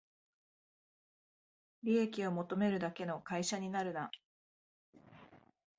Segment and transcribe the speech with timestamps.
[1.83, 4.09] 利益を求めるだけの会社になるな